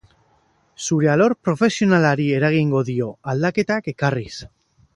Zure 0.85 1.09
alor 1.15 1.35
profesionalari 1.49 2.25
eragingo 2.39 2.81
dio, 2.89 3.11
aldaketak 3.35 3.91
ekarriz. 3.95 4.35